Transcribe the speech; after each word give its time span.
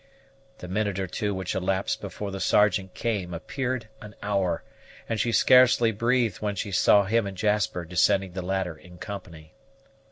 The 0.57 0.67
minute 0.67 0.97
or 0.99 1.05
two 1.05 1.31
which 1.31 1.53
elapsed 1.53 2.01
before 2.01 2.31
the 2.31 2.39
Sergeant 2.39 2.95
came 2.95 3.35
appeared 3.35 3.87
an 4.01 4.15
hour, 4.23 4.63
and 5.07 5.19
she 5.19 5.31
scarcely 5.31 5.91
breathed 5.91 6.37
when 6.41 6.55
she 6.55 6.71
saw 6.71 7.03
him 7.03 7.27
and 7.27 7.37
Jasper 7.37 7.85
descending 7.85 8.31
the 8.33 8.41
ladder 8.41 8.75
in 8.75 8.97
company. 8.97 9.53